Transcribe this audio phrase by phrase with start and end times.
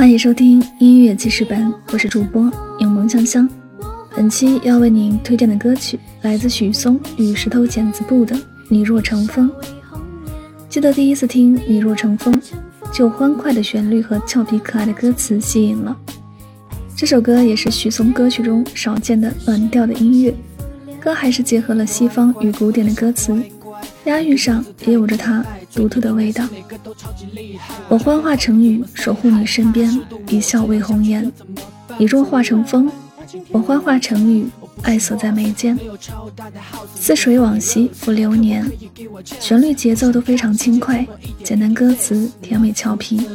[0.00, 3.46] 欢迎收听音乐记事本，我是主播永梦香香。
[4.16, 8.34] 本期要为您推荐的歌曲来自许嵩与石头剪子布的
[8.70, 9.50] 《你若成风》。
[10.70, 12.32] 记得第一次听《你若成风》，
[12.90, 15.94] 就欢快的旋律和俏皮可爱的歌词吸引了。
[16.96, 20.34] 这首歌也是许嵩歌曲中少见的暖调的音乐，
[20.98, 23.38] 歌还是结合了西方与古典的歌词。
[24.04, 25.44] 押韵上也有着它
[25.80, 26.46] 独特的味道。
[27.88, 29.98] 我幻化成雨，守护你身边，
[30.28, 31.32] 一笑为红颜。
[31.96, 32.90] 你若化成风，
[33.50, 34.44] 我幻化成雨，
[34.82, 35.78] 爱锁在眉间。
[36.94, 38.70] 似水往昔浮流年，
[39.24, 41.06] 旋律节奏都非常轻快，
[41.42, 43.26] 简单歌词甜美俏皮，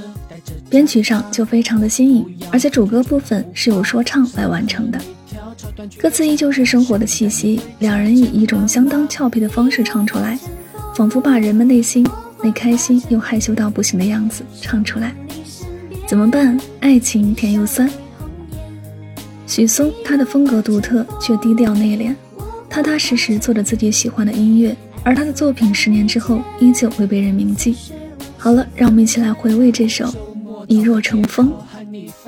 [0.70, 5.02] 编曲上就非常的新颖，而且主歌部分是由说唱来完成的。
[6.00, 10.38] 歌词依旧是生活的气息，两人以一种相当俏皮的方式唱出来，
[10.96, 12.06] 仿佛把人们内心
[12.46, 15.16] 那开心又害羞到不行的样子唱出来。
[16.06, 16.56] 怎么办？
[16.80, 17.90] 爱情甜又酸。
[19.48, 22.14] 许嵩他的风格独特，却低调内敛，
[22.70, 27.76] 踏踏实实做着自己喜欢的音乐，而他的作品十年之后依旧会被人铭记。
[28.38, 30.06] 好了，让我们一起来回味这首
[30.68, 31.52] 《你若成风》。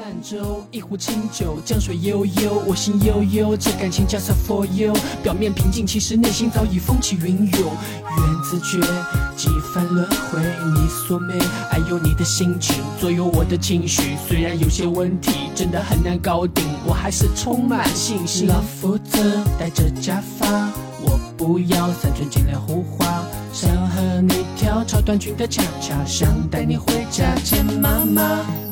[0.07, 4.93] 泛舟，一壶清酒，江水悠悠，我心悠悠，这感情 just for you。
[5.21, 7.59] 表面平静，其实内心早已风起云涌。
[7.59, 8.79] 缘字诀，
[9.35, 11.37] 几番轮回，你所美，
[11.69, 14.15] 还有你的心情左右我的情绪。
[14.29, 18.47] 虽然有些问题真的很难搞定，我还是充满信心。
[18.47, 28.66] 老夫子戴着假发，我不要三寸金莲胡花，想和你跳超短裙的恰恰，想带你回家见妈妈。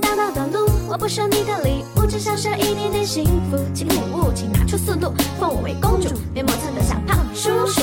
[0.00, 3.58] 大道短路，我不收你的礼物，只想收一点点幸福。
[3.74, 7.80] 请领悟，请拿出速度，封我为公主，别磨蹭的像胖叔叔。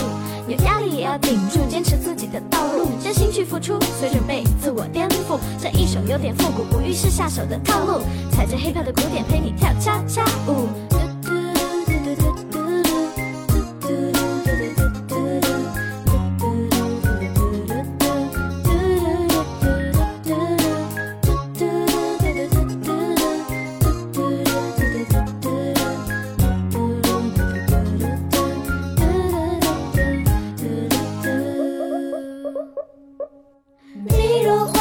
[0.48, 5.40] 有压力也要顶住，坚持自己的道路，真心去付出，随准备自我颠覆。
[5.60, 8.02] 这一首有点复古，不遇是下手的套路，
[8.32, 11.05] 踩着 hiphop 的鼓点陪你跳恰恰舞。
[34.08, 34.75] 你若。